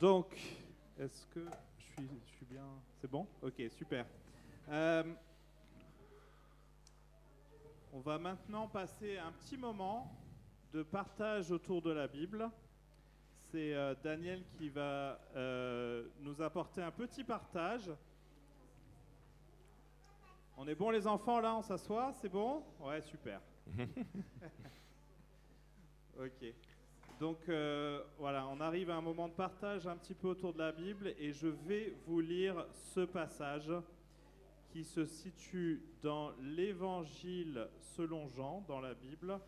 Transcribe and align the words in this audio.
Donc, 0.00 0.34
est-ce 0.98 1.26
que 1.26 1.44
je 1.76 1.84
suis, 1.84 2.08
je 2.24 2.30
suis 2.36 2.46
bien? 2.46 2.64
C'est 3.02 3.10
bon? 3.10 3.26
Ok, 3.42 3.60
super. 3.68 4.06
Euh, 4.70 5.04
on 7.92 8.00
va 8.00 8.18
maintenant 8.18 8.66
passer 8.66 9.18
un 9.18 9.30
petit 9.32 9.58
moment 9.58 10.10
de 10.72 10.82
partage 10.82 11.50
autour 11.50 11.82
de 11.82 11.90
la 11.90 12.08
Bible. 12.08 12.50
C'est 13.52 13.74
euh, 13.74 13.94
Daniel 14.02 14.42
qui 14.56 14.70
va 14.70 15.20
euh, 15.36 16.08
nous 16.20 16.40
apporter 16.40 16.80
un 16.80 16.92
petit 16.92 17.22
partage. 17.22 17.90
On 20.56 20.66
est 20.66 20.74
bon 20.74 20.88
les 20.88 21.06
enfants 21.06 21.40
là, 21.40 21.54
on 21.56 21.62
s'assoit, 21.62 22.14
c'est 22.22 22.30
bon? 22.30 22.64
Ouais, 22.80 23.02
super. 23.02 23.42
ok. 26.18 26.54
Donc 27.20 27.48
euh, 27.50 28.02
voilà, 28.18 28.46
on 28.48 28.60
arrive 28.60 28.88
à 28.90 28.96
un 28.96 29.02
moment 29.02 29.28
de 29.28 29.34
partage 29.34 29.86
un 29.86 29.96
petit 29.96 30.14
peu 30.14 30.28
autour 30.28 30.54
de 30.54 30.58
la 30.58 30.72
Bible 30.72 31.08
et 31.18 31.32
je 31.32 31.48
vais 31.48 31.94
vous 32.06 32.20
lire 32.20 32.66
ce 32.94 33.00
passage 33.00 33.70
qui 34.70 34.84
se 34.84 35.04
situe 35.04 35.82
dans 36.00 36.30
l'Évangile 36.40 37.68
selon 37.78 38.26
Jean, 38.28 38.64
dans 38.66 38.80
la 38.80 38.94
Bible, 38.94 39.38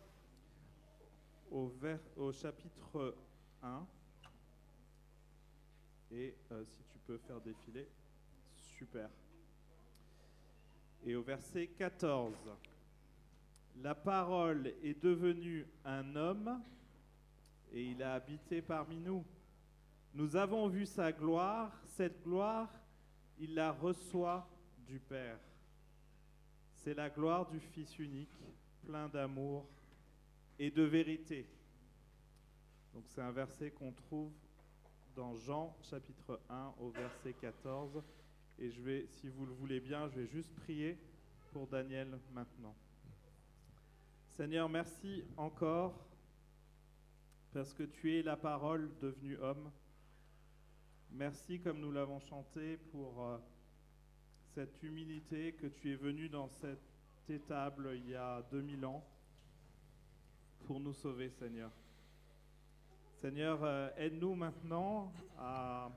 au, 1.49 1.67
vers- 1.67 1.99
au 2.17 2.31
chapitre 2.31 3.15
1. 3.63 3.87
Et 6.11 6.35
euh, 6.51 6.63
si 6.65 6.83
tu 6.91 6.99
peux 7.07 7.17
faire 7.17 7.41
défiler, 7.41 7.87
super. 8.55 9.09
Et 11.05 11.15
au 11.15 11.23
verset 11.23 11.67
14. 11.67 12.35
La 13.81 13.95
parole 13.95 14.67
est 14.83 15.01
devenue 15.01 15.65
un 15.85 16.15
homme 16.15 16.61
et 17.73 17.83
il 17.83 18.03
a 18.03 18.13
habité 18.13 18.61
parmi 18.61 18.99
nous. 18.99 19.25
Nous 20.13 20.35
avons 20.35 20.67
vu 20.67 20.85
sa 20.85 21.11
gloire, 21.11 21.71
cette 21.85 22.23
gloire, 22.23 22.69
il 23.39 23.55
la 23.55 23.71
reçoit 23.71 24.47
du 24.85 24.99
Père. 24.99 25.39
C'est 26.75 26.93
la 26.93 27.09
gloire 27.09 27.49
du 27.49 27.59
Fils 27.59 27.97
unique, 27.97 28.37
plein 28.85 29.07
d'amour 29.07 29.65
et 30.59 30.69
de 30.69 30.83
vérité. 30.83 31.47
Donc 32.93 33.05
c'est 33.07 33.21
un 33.21 33.31
verset 33.31 33.71
qu'on 33.71 33.91
trouve 33.91 34.31
dans 35.15 35.35
Jean 35.35 35.75
chapitre 35.81 36.39
1 36.49 36.73
au 36.79 36.89
verset 36.89 37.33
14. 37.33 38.03
Et 38.59 38.69
je 38.69 38.81
vais, 38.81 39.07
si 39.09 39.29
vous 39.29 39.47
le 39.47 39.53
voulez 39.53 39.79
bien, 39.79 40.07
je 40.09 40.21
vais 40.21 40.27
juste 40.27 40.53
prier 40.55 40.97
pour 41.51 41.65
Daniel 41.65 42.19
maintenant. 42.31 42.75
Seigneur, 44.27 44.69
merci 44.69 45.23
encore 45.37 46.12
parce 47.53 47.73
que 47.73 47.83
tu 47.83 48.17
es 48.17 48.23
la 48.23 48.35
parole 48.35 48.89
devenue 48.99 49.37
homme. 49.37 49.71
Merci, 51.11 51.59
comme 51.59 51.79
nous 51.79 51.91
l'avons 51.91 52.19
chanté, 52.19 52.77
pour 52.91 53.23
euh, 53.23 53.37
cette 54.55 54.81
humilité 54.81 55.53
que 55.53 55.67
tu 55.67 55.93
es 55.93 55.95
venu 55.95 56.29
dans 56.29 56.47
cette 56.47 56.81
étable 57.29 57.91
il 57.95 58.09
y 58.09 58.15
a 58.15 58.41
2000 58.51 58.83
ans 58.85 59.05
pour 60.65 60.79
nous 60.79 60.93
sauver, 60.93 61.29
Seigneur. 61.29 61.69
Seigneur, 63.17 63.63
euh, 63.63 63.89
aide-nous 63.97 64.33
maintenant 64.33 65.13
à 65.37 65.91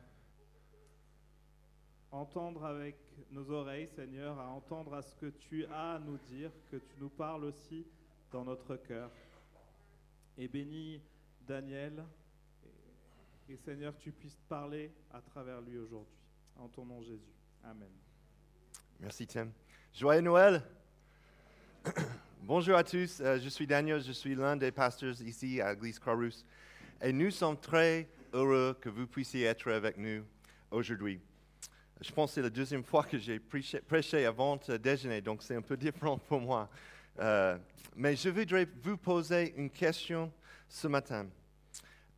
entendre 2.11 2.67
avec 2.67 2.97
nos 3.31 3.51
oreilles, 3.51 3.89
Seigneur, 3.89 4.39
à 4.39 4.48
entendre 4.48 4.93
à 4.93 5.01
ce 5.01 5.15
que 5.17 5.27
tu 5.31 5.65
as 5.67 5.95
à 5.95 5.98
nous 6.01 6.19
dire, 6.29 6.51
que 6.70 6.77
tu 6.77 6.97
nous 7.01 7.09
parles 7.09 7.45
aussi 7.45 7.87
dans 8.31 8.45
notre 8.45 8.77
cœur. 8.77 9.11
Et 10.37 10.48
bénis 10.48 11.01
Daniel, 11.47 12.05
et, 13.48 13.56
Seigneur, 13.56 13.97
tu 13.97 14.11
puisses 14.11 14.41
parler 14.48 14.91
à 15.12 15.20
travers 15.20 15.61
lui 15.61 15.78
aujourd'hui. 15.78 16.16
En 16.56 16.66
ton 16.66 16.84
nom, 16.84 17.00
Jésus. 17.00 17.33
Amen. 17.62 17.89
Merci 18.98 19.28
Tim. 19.28 19.50
Joyeux 19.94 20.22
Noël. 20.22 20.61
Bonjour 22.42 22.74
à 22.77 22.83
tous, 22.83 23.20
euh, 23.20 23.39
je 23.39 23.48
suis 23.48 23.67
Daniel, 23.67 24.02
je 24.02 24.11
suis 24.11 24.35
l'un 24.35 24.56
des 24.56 24.73
pasteurs 24.73 25.20
ici 25.23 25.61
à 25.61 25.73
l'église 25.73 26.01
Croix-Rousse 26.01 26.45
et 27.01 27.12
nous 27.12 27.30
sommes 27.30 27.58
très 27.58 28.08
heureux 28.33 28.77
que 28.80 28.89
vous 28.89 29.06
puissiez 29.06 29.45
être 29.45 29.70
avec 29.70 29.98
nous 29.98 30.24
aujourd'hui. 30.73 31.20
Je 32.01 32.11
pense 32.11 32.30
que 32.30 32.35
c'est 32.36 32.42
la 32.42 32.51
deuxième 32.51 32.83
fois 32.83 33.05
que 33.05 33.18
j'ai 33.18 33.39
prêché, 33.39 34.27
avant 34.27 34.58
le 34.67 34.79
déjeuner, 34.79 35.20
donc 35.20 35.45
c'est 35.45 35.55
un 35.55 35.62
peu 35.62 35.77
différent 35.77 36.18
pour 36.18 36.40
moi. 36.40 36.68
Euh, 37.20 37.56
mais 37.95 38.17
je 38.17 38.30
voudrais 38.30 38.67
vous 38.83 38.96
poser 38.96 39.55
une 39.56 39.70
question 39.70 40.33
ce 40.69 40.89
matin. 40.89 41.27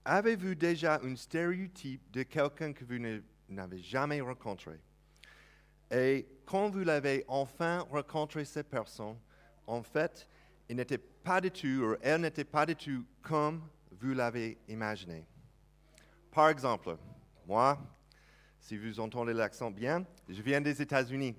Avez-vous 0.05 0.55
déjà 0.55 1.01
un 1.03 1.17
stéréotype 1.17 2.11
de 2.11 2.23
quelqu'un 2.23 2.73
que 2.73 2.85
vous 2.85 2.99
n'avez 3.49 3.83
jamais 3.83 4.21
rencontré? 4.21 4.81
Et 5.91 6.27
quand 6.45 6.71
vous 6.71 6.85
l'avez 6.85 7.25
enfin 7.29 7.81
rencontré 7.91 8.45
cette 8.45 8.69
personne, 8.69 9.17
en 9.67 9.83
fait, 9.83 10.29
il 10.69 10.77
n'était 10.77 10.99
pas 10.99 11.41
du 11.41 11.79
ou 11.79 11.97
elle 12.01 12.21
n'était 12.23 12.45
pas 12.45 12.67
du 12.67 12.77
tout 12.77 13.05
comme 13.23 13.63
vous 14.01 14.15
l'avez 14.15 14.59
imaginé. 14.69 15.27
Par 16.31 16.49
exemple, 16.49 16.97
moi, 17.47 17.79
si 18.61 18.77
vous 18.77 19.01
entendez 19.01 19.33
l'accent 19.33 19.71
bien, 19.71 20.05
je 20.29 20.41
viens 20.43 20.61
des 20.61 20.81
États-Unis. 20.81 21.35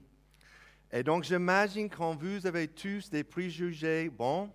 Et 0.91 1.03
donc, 1.03 1.24
j'imagine 1.24 1.90
quand 1.90 2.16
vous 2.16 2.46
avez 2.47 2.68
tous 2.68 3.09
des 3.09 3.24
préjugés 3.24 4.09
bons, 4.09 4.52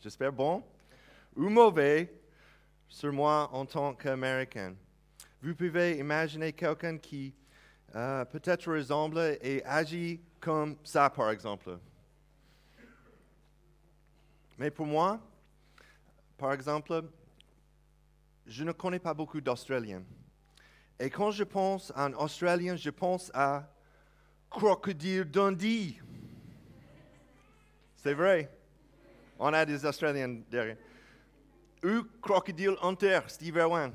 j'espère 0.00 0.32
bons, 0.32 0.62
ou 1.36 1.48
mauvais, 1.48 2.12
sur 2.88 3.12
moi 3.12 3.48
en 3.52 3.64
tant 3.64 3.94
qu'Américain. 3.94 4.74
Vous 5.42 5.54
pouvez 5.54 5.98
imaginer 5.98 6.52
quelqu'un 6.52 6.98
qui 6.98 7.34
euh, 7.94 8.24
peut-être 8.26 8.72
ressemble 8.72 9.38
et 9.40 9.64
agit 9.64 10.20
comme 10.40 10.76
ça, 10.84 11.10
par 11.10 11.30
exemple. 11.30 11.78
Mais 14.58 14.70
pour 14.70 14.86
moi, 14.86 15.20
par 16.36 16.52
exemple, 16.52 17.02
je 18.46 18.64
ne 18.64 18.72
connais 18.72 18.98
pas 18.98 19.14
beaucoup 19.14 19.40
d'Australiens. 19.40 20.02
Et 20.98 21.10
quand 21.10 21.30
je 21.30 21.44
pense 21.44 21.92
à 21.96 22.04
un 22.04 22.12
Australien, 22.14 22.76
je 22.76 22.90
pense 22.90 23.30
à 23.34 23.68
Crocodile 24.50 25.24
Dundee. 25.24 26.00
C'est 27.96 28.14
vrai. 28.14 28.50
On 29.38 29.52
a 29.52 29.64
des 29.64 29.84
Australiens 29.84 30.40
derrière. 30.50 30.76
Ou 31.84 32.04
Crocodile 32.20 32.76
Hunter, 32.80 33.20
Steve 33.26 33.56
Irwin. 33.56 33.92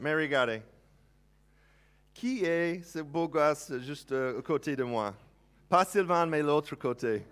Mais 0.00 0.14
regardez. 0.14 0.62
Qui 2.12 2.44
est 2.44 2.82
ce 2.82 2.98
beau 3.00 3.28
gosse 3.28 3.72
juste 3.78 4.12
euh, 4.12 4.38
à 4.38 4.42
côté 4.42 4.74
de 4.74 4.82
moi? 4.82 5.14
Pas 5.68 5.84
Sylvain, 5.84 6.26
mais 6.26 6.42
l'autre 6.42 6.74
côté. 6.74 7.24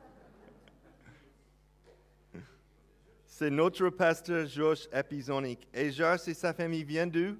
C'est 3.27 3.51
notre 3.51 3.91
pasteur 3.91 4.47
Josh 4.47 4.89
Epizonic. 4.93 5.67
Et 5.75 5.91
Josh 5.91 6.29
et 6.29 6.35
sa 6.35 6.53
famille 6.53 6.85
viennent 6.85 7.11
d'où? 7.11 7.37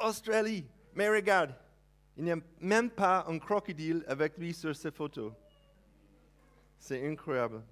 Australie. 0.00 0.66
Mais 0.94 1.08
regarde, 1.08 1.54
il 2.16 2.24
n'y 2.24 2.32
a 2.32 2.38
même 2.60 2.90
pas 2.90 3.24
un 3.28 3.38
crocodile 3.38 4.04
avec 4.08 4.36
lui 4.36 4.52
sur 4.52 4.74
ces 4.74 4.90
photos. 4.90 5.32
C'est 6.78 7.08
incroyable. 7.08 7.62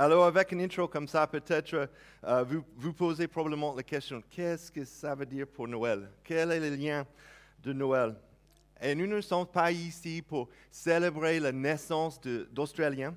Alors, 0.00 0.26
avec 0.26 0.52
une 0.52 0.60
intro 0.60 0.86
comme 0.86 1.08
ça, 1.08 1.26
peut-être 1.26 1.90
euh, 2.22 2.44
vous 2.44 2.64
vous 2.76 2.92
posez 2.92 3.26
probablement 3.26 3.74
la 3.74 3.82
question 3.82 4.22
qu'est-ce 4.30 4.70
que 4.70 4.84
ça 4.84 5.12
veut 5.16 5.26
dire 5.26 5.48
pour 5.48 5.66
Noël? 5.66 6.08
Quel 6.22 6.52
est 6.52 6.60
le 6.60 6.76
lien 6.76 7.04
de 7.64 7.72
Noël? 7.72 8.14
Et 8.80 8.94
nous 8.94 9.08
ne 9.08 9.20
sommes 9.20 9.48
pas 9.48 9.72
ici 9.72 10.22
pour 10.22 10.50
célébrer 10.70 11.40
la 11.40 11.50
naissance 11.50 12.20
d'Australiens. 12.20 13.12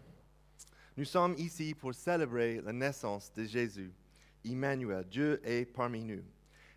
Nous 0.97 1.05
sommes 1.05 1.35
ici 1.37 1.75
pour 1.75 1.93
célébrer 1.93 2.59
la 2.65 2.73
naissance 2.73 3.31
de 3.31 3.43
Jésus. 3.43 3.93
Emmanuel, 4.43 5.05
Dieu 5.07 5.39
est 5.43 5.65
parmi 5.65 6.03
nous. 6.03 6.23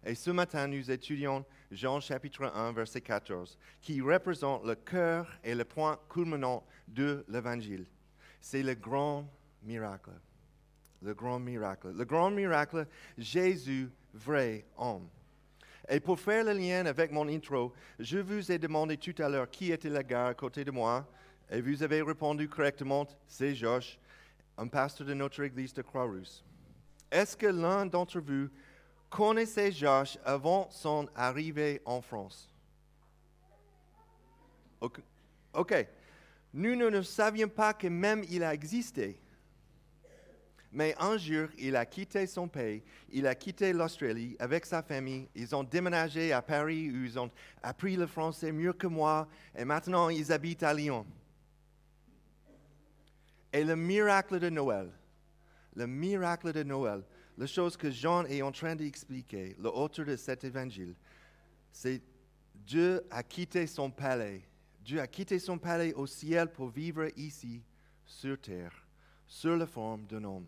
Et 0.04 0.14
ce 0.14 0.30
matin, 0.30 0.66
nous 0.66 0.90
étudions 0.90 1.46
Jean 1.70 1.98
chapitre 2.00 2.52
1, 2.54 2.72
verset 2.72 3.00
14, 3.00 3.56
qui 3.80 4.02
représente 4.02 4.66
le 4.66 4.74
cœur 4.74 5.30
et 5.42 5.54
le 5.54 5.64
point 5.64 5.98
culminant 6.10 6.62
de 6.88 7.24
l'Évangile. 7.26 7.86
C'est 8.42 8.62
le 8.62 8.74
grand 8.74 9.26
miracle. 9.64 10.10
Le 11.02 11.14
grand 11.14 11.38
miracle. 11.38 11.92
Le 11.92 12.04
grand 12.04 12.30
miracle, 12.30 12.86
Jésus, 13.18 13.90
vrai 14.12 14.64
homme. 14.76 15.08
Et 15.88 16.00
pour 16.00 16.18
faire 16.18 16.44
le 16.44 16.52
lien 16.52 16.86
avec 16.86 17.10
mon 17.12 17.28
intro, 17.28 17.72
je 17.98 18.18
vous 18.18 18.50
ai 18.50 18.58
demandé 18.58 18.96
tout 18.96 19.14
à 19.22 19.28
l'heure 19.28 19.50
qui 19.50 19.70
était 19.70 19.90
le 19.90 20.00
gars 20.02 20.28
à 20.28 20.34
côté 20.34 20.64
de 20.64 20.70
moi, 20.70 21.06
et 21.50 21.60
vous 21.60 21.82
avez 21.82 22.00
répondu 22.00 22.48
correctement, 22.48 23.06
c'est 23.26 23.54
Josh, 23.54 23.98
un 24.56 24.66
pasteur 24.66 25.06
de 25.06 25.12
notre 25.12 25.42
église 25.42 25.74
de 25.74 25.82
Croix-Rousse. 25.82 26.42
Est-ce 27.10 27.36
que 27.36 27.46
l'un 27.46 27.84
d'entre 27.84 28.18
vous 28.18 28.48
connaissait 29.10 29.70
Josh 29.72 30.16
avant 30.24 30.70
son 30.70 31.06
arrivée 31.14 31.82
en 31.84 32.00
France? 32.00 32.50
Ok. 34.80 35.86
Nous 36.54 36.76
ne, 36.76 36.88
ne 36.88 37.02
savions 37.02 37.48
pas 37.48 37.74
que 37.74 37.88
même 37.88 38.24
il 38.30 38.42
a 38.42 38.54
existé. 38.54 39.20
Mais 40.74 40.92
un 40.98 41.16
jour, 41.16 41.46
il 41.56 41.76
a 41.76 41.86
quitté 41.86 42.26
son 42.26 42.48
pays, 42.48 42.82
il 43.08 43.28
a 43.28 43.36
quitté 43.36 43.72
l'Australie 43.72 44.34
avec 44.40 44.66
sa 44.66 44.82
famille. 44.82 45.28
Ils 45.36 45.54
ont 45.54 45.62
déménagé 45.62 46.32
à 46.32 46.42
Paris 46.42 46.90
où 46.90 47.04
ils 47.04 47.16
ont 47.16 47.30
appris 47.62 47.94
le 47.94 48.08
français 48.08 48.50
mieux 48.50 48.72
que 48.72 48.88
moi 48.88 49.28
et 49.56 49.64
maintenant 49.64 50.08
ils 50.08 50.32
habitent 50.32 50.64
à 50.64 50.74
Lyon. 50.74 51.06
Et 53.52 53.62
le 53.62 53.76
miracle 53.76 54.40
de 54.40 54.50
Noël, 54.50 54.90
le 55.76 55.86
miracle 55.86 56.52
de 56.52 56.64
Noël, 56.64 57.04
la 57.38 57.46
chose 57.46 57.76
que 57.76 57.92
Jean 57.92 58.24
est 58.24 58.42
en 58.42 58.50
train 58.50 58.74
d'expliquer, 58.74 59.54
l'auteur 59.60 60.04
de 60.04 60.16
cet 60.16 60.42
évangile, 60.42 60.96
c'est 61.70 62.02
Dieu 62.52 63.06
a 63.12 63.22
quitté 63.22 63.68
son 63.68 63.92
palais. 63.92 64.42
Dieu 64.84 65.00
a 65.00 65.06
quitté 65.06 65.38
son 65.38 65.56
palais 65.56 65.94
au 65.94 66.08
ciel 66.08 66.50
pour 66.50 66.68
vivre 66.68 67.06
ici, 67.16 67.62
sur 68.04 68.40
terre, 68.40 68.88
sur 69.24 69.56
la 69.56 69.66
forme 69.66 70.04
d'un 70.06 70.24
homme. 70.24 70.46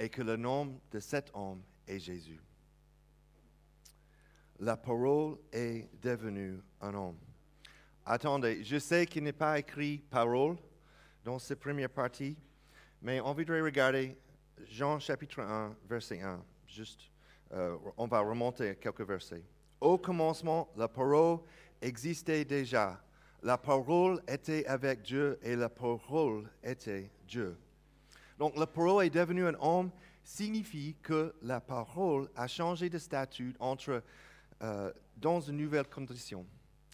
Et 0.00 0.08
que 0.08 0.22
le 0.22 0.36
nom 0.36 0.80
de 0.90 0.98
cet 0.98 1.30
homme 1.34 1.62
est 1.86 2.00
Jésus. 2.00 2.40
La 4.58 4.76
parole 4.76 5.36
est 5.52 5.88
devenue 6.02 6.58
un 6.80 6.94
homme. 6.94 7.18
Attendez, 8.04 8.64
je 8.64 8.78
sais 8.78 9.06
qu'il 9.06 9.24
n'est 9.24 9.32
pas 9.32 9.58
écrit 9.58 9.98
parole 9.98 10.56
dans 11.22 11.38
cette 11.38 11.60
première 11.60 11.90
partie, 11.90 12.36
mais 13.02 13.20
on 13.20 13.34
voudrait 13.34 13.60
regarder 13.60 14.16
Jean 14.66 14.98
chapitre 14.98 15.40
1, 15.40 15.76
verset 15.88 16.20
1. 16.22 16.42
Juste, 16.66 17.02
euh, 17.52 17.76
on 17.96 18.06
va 18.06 18.20
remonter 18.20 18.76
quelques 18.76 19.06
versets. 19.06 19.44
Au 19.80 19.98
commencement, 19.98 20.70
la 20.76 20.88
parole 20.88 21.40
existait 21.80 22.44
déjà. 22.44 23.00
La 23.42 23.56
parole 23.56 24.22
était 24.28 24.66
avec 24.66 25.02
Dieu 25.02 25.38
et 25.42 25.56
la 25.56 25.68
parole 25.68 26.50
était 26.62 27.10
Dieu. 27.26 27.56
Donc 28.40 28.56
la 28.56 28.66
parole 28.66 29.04
est 29.04 29.10
devenue 29.10 29.46
un 29.46 29.54
homme 29.60 29.90
signifie 30.24 30.96
que 31.02 31.34
la 31.42 31.60
parole 31.60 32.26
a 32.34 32.46
changé 32.46 32.88
de 32.88 32.96
statut 32.96 33.54
entre, 33.60 34.02
euh, 34.62 34.90
dans 35.18 35.40
une 35.42 35.58
nouvelle 35.58 35.86
condition. 35.86 36.46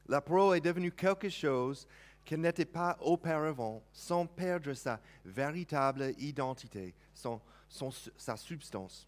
La 0.08 0.20
parole 0.20 0.56
est 0.56 0.60
devenue 0.60 0.90
quelque 0.90 1.28
chose 1.28 1.86
qui 2.24 2.36
n'était 2.36 2.64
pas 2.64 2.98
auparavant 3.00 3.80
sans 3.92 4.26
perdre 4.26 4.72
sa 4.74 5.00
véritable 5.24 6.14
identité, 6.18 6.92
son- 7.14 7.40
sa 8.16 8.36
substance. 8.36 9.06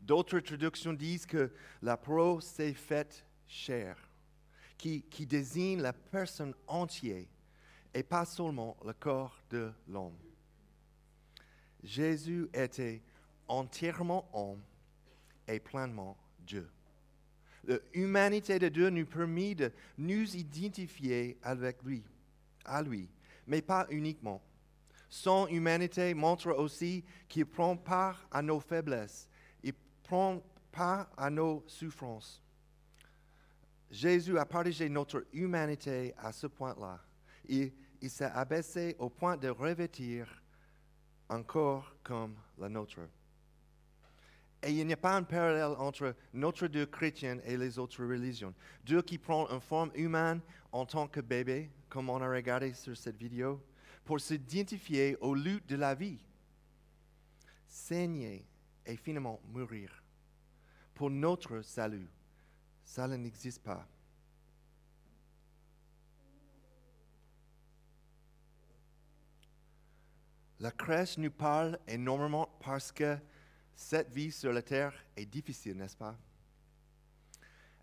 D'autres 0.00 0.38
traductions 0.38 0.92
disent 0.92 1.26
que 1.26 1.52
la 1.82 1.96
parole 1.96 2.40
s'est 2.40 2.72
faite 2.72 3.24
chair, 3.48 3.96
qui, 4.76 5.02
qui 5.10 5.26
désigne 5.26 5.80
la 5.80 5.92
personne 5.92 6.54
entière 6.68 7.26
et 7.92 8.04
pas 8.04 8.24
seulement 8.24 8.76
le 8.86 8.92
corps 8.92 9.36
de 9.50 9.72
l'homme. 9.88 10.14
Jésus 11.82 12.48
était 12.52 13.02
entièrement 13.46 14.28
homme 14.32 14.62
et 15.46 15.60
pleinement 15.60 16.16
Dieu. 16.40 16.68
L'humanité 17.94 18.58
de 18.58 18.68
Dieu 18.68 18.88
nous 18.90 19.06
permet 19.06 19.54
de 19.54 19.72
nous 19.98 20.36
identifier 20.36 21.38
avec 21.42 21.82
lui, 21.82 22.02
à 22.64 22.82
lui, 22.82 23.08
mais 23.46 23.60
pas 23.60 23.86
uniquement. 23.90 24.42
Son 25.08 25.46
humanité 25.48 26.14
montre 26.14 26.50
aussi 26.52 27.04
qu'il 27.28 27.46
prend 27.46 27.76
part 27.76 28.26
à 28.30 28.42
nos 28.42 28.60
faiblesses, 28.60 29.28
il 29.62 29.74
prend 30.02 30.42
part 30.72 31.10
à 31.16 31.30
nos 31.30 31.64
souffrances. 31.66 32.42
Jésus 33.90 34.38
a 34.38 34.44
partagé 34.44 34.88
notre 34.88 35.26
humanité 35.32 36.14
à 36.18 36.30
ce 36.32 36.46
point-là. 36.46 37.00
Il, 37.48 37.72
il 38.02 38.10
s'est 38.10 38.26
abaissé 38.26 38.94
au 38.98 39.08
point 39.08 39.36
de 39.36 39.48
revêtir 39.48 40.42
un 41.28 41.42
corps 41.42 41.94
comme 42.02 42.34
le 42.58 42.68
nôtre. 42.68 43.00
Et 44.62 44.72
il 44.72 44.86
n'y 44.86 44.92
a 44.92 44.96
pas 44.96 45.14
un 45.16 45.22
parallèle 45.22 45.76
entre 45.78 46.16
notre 46.32 46.66
Dieu 46.66 46.86
chrétien 46.86 47.38
et 47.44 47.56
les 47.56 47.78
autres 47.78 48.04
religions. 48.04 48.54
Dieu 48.84 49.02
qui 49.02 49.18
prend 49.18 49.48
une 49.50 49.60
forme 49.60 49.92
humaine 49.94 50.40
en 50.72 50.84
tant 50.84 51.06
que 51.06 51.20
bébé, 51.20 51.70
comme 51.88 52.10
on 52.10 52.20
a 52.20 52.28
regardé 52.28 52.74
sur 52.74 52.96
cette 52.96 53.16
vidéo, 53.16 53.62
pour 54.04 54.20
s'identifier 54.20 55.16
aux 55.20 55.34
luttes 55.34 55.68
de 55.68 55.76
la 55.76 55.94
vie, 55.94 56.18
saigner 57.66 58.44
et 58.84 58.96
finalement 58.96 59.40
mourir. 59.44 60.02
Pour 60.94 61.10
notre 61.10 61.62
salut, 61.62 62.08
ça 62.82 63.06
n'existe 63.06 63.62
pas. 63.62 63.86
La 70.60 70.72
crèche 70.72 71.18
nous 71.18 71.30
parle 71.30 71.78
énormément 71.86 72.48
parce 72.60 72.90
que 72.90 73.16
cette 73.76 74.10
vie 74.10 74.32
sur 74.32 74.52
la 74.52 74.62
terre 74.62 74.92
est 75.16 75.26
difficile, 75.26 75.76
n'est-ce 75.76 75.96
pas? 75.96 76.16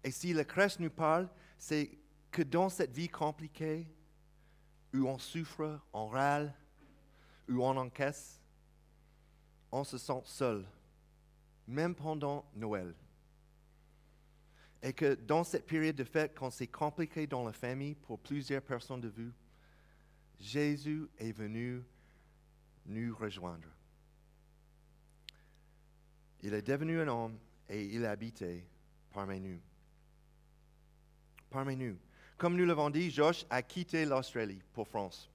Et 0.03 0.11
si 0.11 0.33
la 0.33 0.43
crèche 0.43 0.77
nous 0.79 0.89
parle, 0.89 1.29
c'est 1.57 1.97
que 2.31 2.41
dans 2.41 2.67
cette 2.67 2.91
vie 2.91 3.07
compliquée, 3.07 3.87
où 4.93 5.07
on 5.07 5.17
souffre, 5.17 5.79
on 5.93 6.07
râle, 6.07 6.53
où 7.49 7.63
on 7.63 7.77
encaisse, 7.77 8.41
on 9.71 9.83
se 9.83 9.97
sent 9.97 10.21
seul, 10.25 10.65
même 11.67 11.95
pendant 11.95 12.45
Noël. 12.55 12.93
Et 14.83 14.93
que 14.93 15.15
dans 15.15 15.43
cette 15.43 15.65
période 15.65 15.95
de 15.95 16.03
fête, 16.03 16.33
quand 16.37 16.51
c'est 16.51 16.67
compliqué 16.67 17.25
dans 17.25 17.45
la 17.45 17.53
famille 17.53 17.95
pour 17.95 18.19
plusieurs 18.19 18.61
personnes 18.61 19.01
de 19.01 19.09
vous, 19.09 19.31
Jésus 20.39 21.07
est 21.17 21.31
venu 21.31 21.81
nous 22.85 23.15
rejoindre. 23.15 23.67
Il 26.41 26.53
est 26.53 26.61
devenu 26.61 26.99
un 27.01 27.07
homme 27.07 27.39
et 27.67 27.83
il 27.85 28.05
habitait 28.05 28.65
parmi 29.11 29.39
nous. 29.39 29.59
Parmi 31.49 31.75
nous. 31.75 31.97
Comme 32.37 32.55
nous 32.57 32.65
l'avons 32.65 32.89
dit, 32.89 33.09
Josh 33.09 33.45
a 33.49 33.61
quitté 33.61 34.05
l'Australie 34.05 34.61
pour 34.73 34.87
France. 34.87 35.29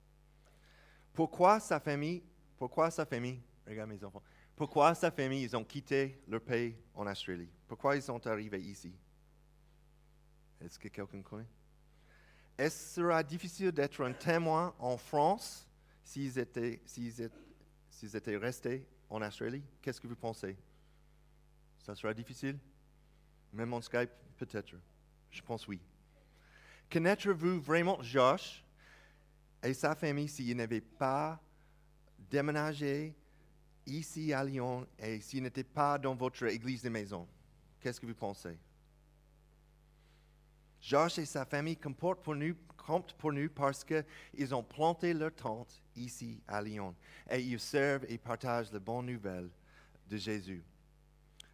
Pourquoi 1.15 1.59
sa 1.59 1.81
famille, 1.81 2.23
pourquoi 2.57 2.91
sa 2.91 3.05
famille, 3.07 3.41
regarde 3.67 3.91
mes 3.91 4.05
enfants, 4.05 4.23
pourquoi 4.55 4.95
sa 4.95 5.11
famille, 5.11 5.43
ils 5.43 5.57
ont 5.57 5.65
quitté 5.65 6.23
leur 6.29 6.43
pays 6.43 6.77
en 6.95 7.07
Australie? 7.07 7.49
Pourquoi 7.67 7.97
ils 7.97 8.03
sont 8.03 8.25
arrivés 8.27 8.61
ici? 8.61 8.95
Est-ce 10.61 10.79
que 10.79 10.89
quelqu'un 10.89 11.23
connaît? 11.23 11.49
Est-ce 12.59 12.97
sera 12.97 13.23
difficile 13.23 13.73
d'être 13.73 14.05
un 14.05 14.13
témoin 14.13 14.75
en 14.79 14.99
France 14.99 15.67
s'ils 16.03 16.39
étaient, 16.39 16.81
s'ils 16.87 17.21
étaient, 18.17 18.37
restés 18.37 18.87
en 19.09 19.23
Australie? 19.23 19.63
Qu'est-ce 19.83 20.01
que 20.01 20.07
vous 20.07 20.17
pensez? 20.17 20.57
Ça 21.79 21.95
sera 21.95 22.15
difficile? 22.15 22.59
Même 23.53 23.73
en 23.73 23.81
Skype, 23.81 24.11
peut-être. 24.37 24.75
Je 25.31 25.43
pense 25.43 25.67
oui. 25.67 25.81
Connaître-vous 26.91 27.61
vraiment 27.61 28.03
Josh 28.03 28.65
et 29.63 29.75
sa 29.75 29.95
famille 29.95 30.29
s'ils 30.29 30.57
n'avaient 30.57 30.81
pas 30.81 31.41
déménagé 32.31 33.15
ici 33.87 34.33
à 34.33 34.45
Lyon 34.45 34.87
et 34.99 35.21
s'ils 35.21 35.43
n'étaient 35.43 35.65
pas 35.65 35.99
dans 35.99 36.15
votre 36.15 36.45
église 36.45 36.83
de 36.83 36.89
maison? 36.89 37.27
Qu'est-ce 37.81 38.01
que 38.01 38.07
vous 38.07 38.15
pensez? 38.15 38.57
Josh 40.81 41.19
et 41.19 41.27
sa 41.27 41.45
famille 41.45 41.77
comportent 41.77 42.23
pour 42.23 42.35
nous, 42.35 42.55
pour 42.99 43.33
nous 43.33 43.49
parce 43.49 43.85
qu'ils 43.85 44.55
ont 44.55 44.63
planté 44.63 45.15
leur 45.15 45.35
tente 45.35 45.83
ici 45.97 46.43
à 46.49 46.61
Lyon 46.61 46.95
et 47.31 47.41
ils 47.41 47.61
servent 47.61 48.05
et 48.09 48.19
partagent 48.19 48.73
la 48.73 48.79
bonne 48.79 49.07
nouvelle 49.07 49.49
de 50.09 50.17
Jésus. 50.17 50.63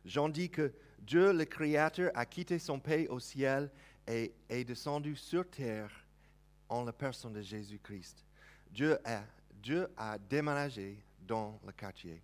Jean 0.04 0.28
dit 0.28 0.48
que 0.48 0.72
Dieu, 0.98 1.32
le 1.32 1.44
Créateur, 1.44 2.10
a 2.14 2.24
quitté 2.24 2.58
son 2.58 2.78
pays 2.78 3.08
au 3.08 3.20
ciel 3.20 3.70
et 4.06 4.32
est 4.48 4.64
descendu 4.64 5.16
sur 5.16 5.48
terre 5.48 5.90
en 6.68 6.84
la 6.84 6.92
personne 6.92 7.32
de 7.32 7.42
Jésus-Christ. 7.42 8.24
Dieu 8.70 8.98
a, 9.04 9.22
Dieu 9.62 9.88
a 9.96 10.18
déménagé 10.18 10.98
dans 11.20 11.58
le 11.66 11.72
quartier. 11.72 12.22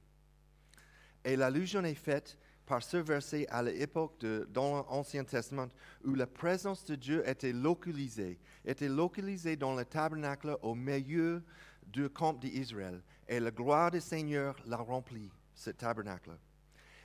Et 1.24 1.36
l'allusion 1.36 1.84
est 1.84 1.94
faite 1.94 2.38
par 2.66 2.82
ce 2.82 2.96
verset 2.96 3.46
à 3.48 3.62
l'époque 3.62 4.18
de- 4.20 4.48
dans 4.52 4.76
l'Ancien 4.76 5.24
Testament 5.24 5.68
où 6.04 6.14
la 6.14 6.26
présence 6.26 6.84
de 6.84 6.94
Dieu 6.94 7.28
était 7.28 7.52
localisée, 7.52 8.38
était 8.64 8.88
localisée 8.88 9.56
dans 9.56 9.74
le 9.74 9.84
tabernacle 9.84 10.56
au 10.62 10.74
milieu 10.74 11.42
du 11.86 12.08
camp 12.08 12.32
d'Israël. 12.34 13.02
Et 13.28 13.40
la 13.40 13.50
gloire 13.50 13.90
du 13.90 14.00
Seigneur 14.00 14.56
l'a 14.66 14.76
rempli, 14.76 15.30
ce 15.54 15.70
tabernacle. 15.70 16.30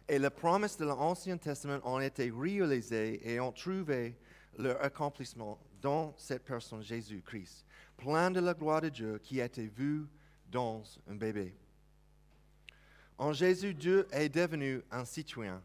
Et 0.08 0.20
les 0.20 0.30
promesses 0.30 0.78
de 0.78 0.86
l'Ancien 0.86 1.38
Testament 1.38 1.80
ont 1.84 2.00
été 2.00 2.32
réalisées 2.32 3.20
et 3.30 3.40
ont 3.40 3.52
trouvé 3.52 4.18
leur 4.58 4.82
accomplissement 4.82 5.60
dans 5.82 6.14
cette 6.18 6.44
personne, 6.44 6.82
Jésus-Christ, 6.82 7.66
plein 7.98 8.32
de 8.32 8.40
la 8.40 8.54
gloire 8.54 8.82
de 8.82 8.90
Dieu 8.90 9.20
qui 9.20 9.42
a 9.42 9.46
été 9.46 9.68
vu 9.68 10.08
dans 10.50 10.84
un 11.08 11.16
bébé. 11.16 11.56
En 13.18 13.34
Jésus, 13.34 13.74
Dieu 13.74 14.08
est 14.12 14.30
devenu 14.30 14.82
un 14.92 15.06
citoyen. 15.06 15.62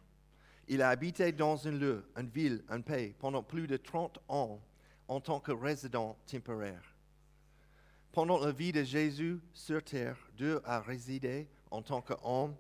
Il 0.69 0.81
a 0.81 0.89
habité 0.89 1.33
dans 1.33 1.67
un 1.67 1.73
lieu, 1.73 2.05
une 2.17 2.29
ville, 2.29 2.65
un 2.69 2.81
pays 2.81 3.15
pendant 3.19 3.43
plus 3.43 3.67
de 3.67 3.77
30 3.77 4.21
ans 4.29 4.61
en 5.09 5.21
tant 5.21 5.41
que 5.41 5.53
résident 5.53 6.17
temporaire. 6.27 6.95
Pendant 8.13 8.39
la 8.39 8.53
vie 8.53 8.73
de 8.73 8.83
Jésus 8.83 9.41
sur 9.53 9.83
terre, 9.83 10.17
Dieu 10.37 10.61
a 10.65 10.81
résidé 10.81 11.49
en 11.71 11.83
tant 11.83 12.01
qu'homme 12.01 12.55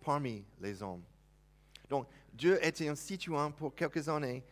parmi 0.00 0.44
les 0.60 0.82
hommes. 0.82 1.02
Donc, 1.88 2.06
Dieu 2.32 2.64
était 2.64 2.88
un 2.88 2.94
citoyen 2.94 3.50
pour 3.50 3.74
quelques 3.74 4.08
années 4.08 4.44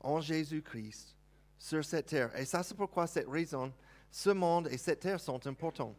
en 0.00 0.20
Jésus-Christ 0.20 1.16
sur 1.58 1.84
cette 1.84 2.06
terre. 2.06 2.36
Et 2.38 2.44
ça, 2.44 2.62
c'est 2.62 2.76
pourquoi 2.76 3.06
cette 3.06 3.28
raison, 3.28 3.72
ce 4.10 4.30
monde 4.30 4.68
et 4.70 4.76
cette 4.76 5.00
terre 5.00 5.20
sont 5.20 5.44
importants. 5.46 5.96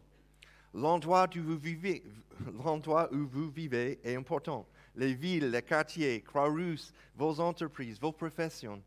L'endroit 0.73 1.27
où 1.35 1.41
vous 1.41 1.57
vivez, 1.57 2.03
l'endroit 2.63 3.11
où 3.13 3.27
vous 3.27 3.49
vivez 3.49 3.99
est 4.03 4.15
important. 4.15 4.67
Les 4.95 5.13
villes, 5.13 5.49
les 5.49 5.61
quartiers, 5.61 6.21
Croix-Rousse, 6.21 6.93
vos 7.15 7.39
entreprises, 7.39 7.99
vos 7.99 8.11
professions, 8.11 8.81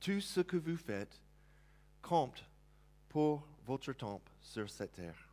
tout 0.00 0.20
ce 0.20 0.40
que 0.40 0.56
vous 0.56 0.76
faites 0.76 1.20
compte 2.02 2.44
pour 3.08 3.46
votre 3.66 3.92
temple 3.92 4.30
sur 4.40 4.68
cette 4.70 4.92
terre. 4.92 5.28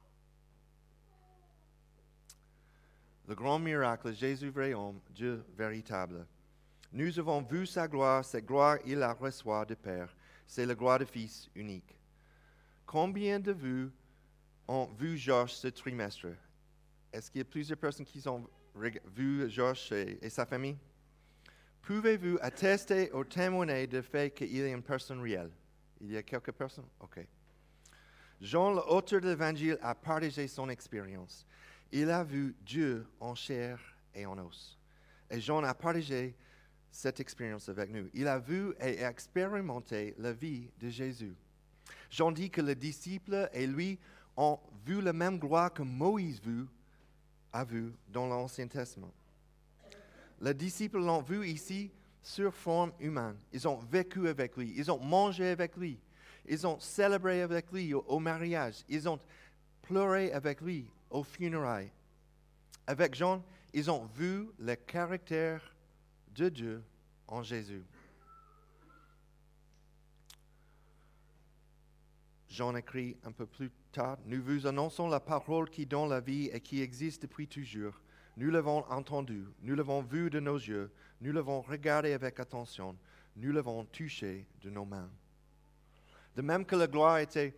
Le 3.28 3.34
grand 3.34 3.58
miracle, 3.60 4.14
Jésus 4.14 4.50
vrai 4.50 4.74
homme, 4.74 5.00
Dieu 5.10 5.44
véritable. 5.58 6.28
Nous 6.92 7.20
avons 7.20 7.42
vu 7.42 7.66
sa 7.66 7.88
gloire, 7.88 8.24
cette 8.24 8.46
gloire, 8.46 8.78
il 8.86 9.00
la 9.00 9.14
reçoit 9.14 9.66
du 9.66 9.76
Père. 9.76 10.16
C'est 10.46 10.66
la 10.66 10.76
gloire 10.76 11.00
du 11.00 11.06
Fils 11.06 11.50
unique. 11.56 11.98
Combien 12.86 13.40
de 13.40 13.52
vous 13.52 13.92
ont 14.68 14.88
vu 14.98 15.18
Josh 15.18 15.54
ce 15.54 15.68
trimestre? 15.68 16.28
Est-ce 17.12 17.32
qu'il 17.32 17.40
y 17.40 17.42
a 17.42 17.46
plusieurs 17.46 17.78
personnes 17.78 18.06
qui 18.06 18.28
ont 18.28 18.48
vu 19.16 19.50
Josh 19.50 19.92
et, 19.92 20.30
sa 20.30 20.46
famille? 20.46 20.78
Pouvez-vous 21.82 22.38
attester 22.42 23.12
ou 23.14 23.24
témoigner 23.24 23.88
du 23.88 24.02
fait 24.02 24.34
qu'il 24.34 24.60
est 24.60 24.72
une 24.72 24.82
personne 24.82 25.22
réelle? 25.22 25.52
Il 26.02 26.12
y 26.12 26.18
a 26.18 26.24
quelques 26.24 26.52
personnes? 26.52 26.88
OK. 27.00 27.26
Jean, 28.42 28.74
l'auteur 28.74 29.22
de 29.22 29.30
l'Évangile, 29.30 29.78
a 29.82 29.96
partagé 29.96 30.48
son 30.48 30.70
expérience. 30.70 31.46
Il 31.92 32.10
a 32.10 32.24
vu 32.24 32.56
Dieu 32.62 33.08
en 33.20 33.36
chair 33.36 33.80
et 34.14 34.26
en 34.26 34.38
os. 34.40 34.78
Et 35.30 35.40
Jean 35.40 35.64
a 35.64 35.74
partagé 35.74 36.36
cette 36.92 37.20
expérience 37.20 37.70
avec 37.70 37.90
nous. 37.92 38.10
Il 38.14 38.28
a 38.28 38.40
vu 38.40 38.74
et 38.80 39.04
expérimenté 39.04 40.16
la 40.18 40.34
vie 40.34 40.70
de 40.80 40.90
Jésus. 40.90 41.36
Jean 42.10 42.32
dit 42.32 42.50
que 42.50 42.62
les 42.62 42.76
disciples 42.76 43.50
et 43.54 43.68
lui 43.68 44.00
ont 44.38 44.60
vu 44.86 45.02
la 45.02 45.14
même 45.14 45.40
gloire 45.40 45.74
que 45.74 45.82
Moïse 45.82 46.42
a 47.52 47.64
vu 47.64 47.94
dans 48.08 48.28
l'Ancien 48.28 48.68
Testament. 48.68 49.14
Les 50.42 50.54
disciples 50.54 51.00
l'ont 51.00 51.22
vu 51.22 51.48
ici 51.48 51.92
sur 52.22 52.54
forme 52.54 52.92
humaine. 53.00 53.38
Ils 53.54 53.68
ont 53.68 53.78
vécu 53.78 54.28
avec 54.28 54.58
lui. 54.58 54.74
Ils 54.76 54.92
ont 54.92 55.00
mangé 55.00 55.50
avec 55.50 55.78
lui. 55.78 56.00
Ils 56.48 56.68
ont 56.68 56.80
célébré 56.80 57.42
avec 57.42 57.72
lui 57.72 57.94
au, 57.94 58.02
au 58.08 58.20
mariage. 58.20 58.84
Ils 58.90 59.08
ont 59.08 59.20
pleuré 59.82 60.32
avec 60.34 60.62
lui 60.62 60.88
aux 61.10 61.24
funérailles. 61.24 61.92
Avec 62.88 63.16
Jean, 63.16 63.44
ils 63.74 63.90
ont 63.90 64.06
vu 64.06 64.48
le 64.60 64.76
caractère 64.76 65.76
de 66.36 66.50
Dieu 66.50 66.84
en 67.28 67.42
Jésus. 67.42 67.84
Jean 72.50 72.76
écrit 72.76 73.18
un 73.24 73.32
peu 73.32 73.46
plus 73.46 73.70
Nous 74.26 74.42
vous 74.42 74.68
annonçons 74.68 75.08
la 75.08 75.20
parole 75.20 75.70
qui 75.70 75.86
donne 75.86 76.10
la 76.10 76.20
vie 76.20 76.50
et 76.52 76.60
qui 76.60 76.82
existe 76.82 77.22
depuis 77.22 77.48
toujours. 77.48 77.94
Nous 78.38 78.52
l'avons 78.52 78.84
entendu, 78.90 79.46
nous 79.62 79.76
l'avons 79.76 80.02
vu 80.02 80.30
de 80.30 80.40
nos 80.40 80.58
yeux, 80.58 80.92
nous 81.22 81.32
l'avons 81.32 81.62
regardé 81.62 82.12
avec 82.12 82.40
attention, 82.40 82.98
nous 83.38 83.54
l'avons 83.54 83.86
touché 83.86 84.46
de 84.62 84.70
nos 84.70 84.84
mains. 84.84 85.10
De 86.36 86.42
même 86.42 86.66
que 86.66 86.76
la 86.76 86.88
gloire 86.88 87.20
était 87.20 87.56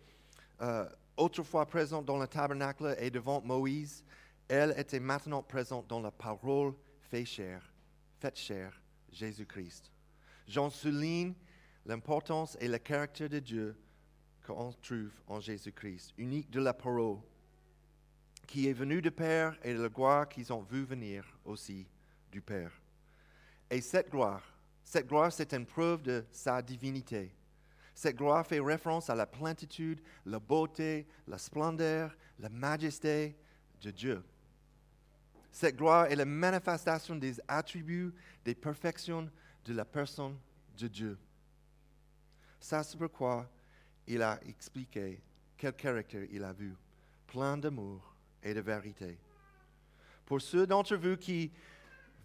euh, 0.60 0.88
autrefois 1.16 1.66
présente 1.66 2.04
dans 2.04 2.18
le 2.18 2.28
tabernacle 2.28 2.94
et 3.00 3.10
devant 3.10 3.40
Moïse, 3.40 4.04
elle 4.46 4.72
était 4.78 5.00
maintenant 5.00 5.42
présente 5.42 5.88
dans 5.88 6.00
la 6.00 6.12
parole 6.12 6.74
fait 7.10 7.24
chair, 7.24 7.72
faite 8.20 8.38
chair, 8.38 8.80
Jésus-Christ. 9.10 9.90
Jean 10.46 10.70
souligne 10.70 11.34
l'importance 11.84 12.56
et 12.60 12.68
le 12.68 12.78
caractère 12.78 13.28
de 13.28 13.40
Dieu 13.40 13.76
qu'on 14.48 14.72
trouve 14.72 15.10
en 15.26 15.40
Jésus-Christ, 15.40 16.14
unique 16.16 16.50
de 16.50 16.60
la 16.60 16.72
parole, 16.72 17.18
qui 18.46 18.66
est 18.66 18.72
venu 18.72 19.02
du 19.02 19.10
Père 19.10 19.58
et 19.62 19.74
de 19.74 19.82
la 19.82 19.88
gloire 19.90 20.26
qu'ils 20.26 20.50
ont 20.52 20.62
vu 20.62 20.84
venir 20.84 21.24
aussi 21.44 21.86
du 22.32 22.40
Père. 22.40 22.72
Et 23.70 23.82
cette 23.82 24.10
gloire, 24.10 24.42
cette 24.82 25.06
gloire, 25.06 25.30
c'est 25.30 25.52
une 25.52 25.66
preuve 25.66 26.02
de 26.02 26.24
sa 26.32 26.62
divinité. 26.62 27.30
Cette 27.94 28.16
gloire 28.16 28.46
fait 28.46 28.60
référence 28.60 29.10
à 29.10 29.14
la 29.14 29.26
plénitude, 29.26 30.00
la 30.24 30.38
beauté, 30.38 31.06
la 31.26 31.36
splendeur, 31.36 32.16
la 32.38 32.48
majesté 32.48 33.36
de 33.82 33.90
Dieu. 33.90 34.24
Cette 35.52 35.76
gloire 35.76 36.06
est 36.06 36.16
la 36.16 36.24
manifestation 36.24 37.16
des 37.16 37.38
attributs, 37.48 38.14
des 38.44 38.54
perfections 38.54 39.30
de 39.64 39.74
la 39.74 39.84
personne 39.84 40.38
de 40.78 40.88
Dieu. 40.88 41.18
Ça, 42.60 42.82
c'est 42.82 42.96
pourquoi 42.96 43.46
il 44.08 44.22
a 44.22 44.40
expliqué 44.48 45.20
quel 45.56 45.74
caractère 45.74 46.24
il 46.30 46.42
a 46.42 46.52
vu, 46.52 46.74
plein 47.26 47.58
d'amour 47.58 48.14
et 48.42 48.54
de 48.54 48.60
vérité. 48.60 49.18
Pour 50.24 50.40
ceux 50.40 50.66
d'entre 50.66 50.96
vous 50.96 51.16
qui 51.16 51.52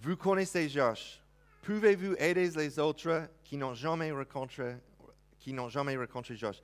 vous 0.02 0.16
connaissez 0.16 0.70
Josh, 0.70 1.22
pouvez-vous 1.62 2.16
aider 2.16 2.50
les 2.50 2.80
autres 2.80 3.30
qui 3.44 3.58
n'ont 3.58 3.74
jamais 3.74 4.12
rencontré, 4.12 4.78
qui 5.38 5.52
n'ont 5.54 5.70
jamais 5.70 5.98
rencontré 5.98 6.36
Josh? 6.36 6.62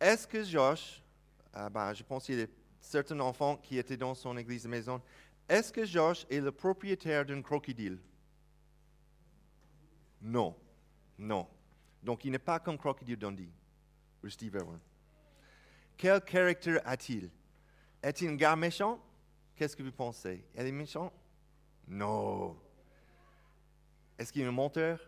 Est-ce 0.00 0.26
que 0.26 0.42
Josh, 0.42 1.02
ah 1.52 1.70
ben, 1.70 1.94
je 1.94 2.02
pense 2.02 2.26
qu'il 2.26 2.38
y 2.38 2.42
a 2.42 2.46
certains 2.80 3.20
enfants 3.20 3.56
qui 3.56 3.78
étaient 3.78 3.96
dans 3.96 4.14
son 4.14 4.36
église 4.36 4.64
de 4.64 4.68
maison, 4.68 5.00
est-ce 5.48 5.72
que 5.72 5.84
Josh 5.84 6.26
est 6.28 6.40
le 6.40 6.50
propriétaire 6.50 7.24
d'un 7.24 7.40
crocodile? 7.40 7.98
Non. 10.20 10.56
Non. 11.18 11.46
Donc 12.02 12.24
il 12.24 12.32
n'est 12.32 12.38
pas 12.38 12.58
comme 12.58 12.76
Crocodile 12.76 13.16
Dundee 13.16 13.50
Steve 14.30 14.54
Irwin. 14.54 14.80
Quel 15.96 16.20
caractère 16.20 16.80
a-t-il? 16.84 17.30
Est-il 18.02 18.28
un 18.28 18.34
gars 18.34 18.56
méchant? 18.56 19.00
Qu'est-ce 19.54 19.74
que 19.74 19.82
vous 19.82 19.92
pensez? 19.92 20.44
Elle 20.54 20.66
est 20.66 20.72
méchant? 20.72 21.12
Non. 21.88 22.56
Est-ce 24.18 24.32
qu'il 24.32 24.42
est 24.42 24.46
un 24.46 24.52
menteur? 24.52 25.00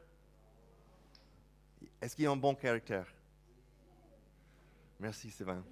Est-ce 2.01 2.17
qu'il 2.17 2.27
a 2.27 2.31
un 2.31 2.37
bon 2.37 2.55
caractère? 2.55 3.07
Merci, 5.01 5.31
Sylvain. 5.31 5.65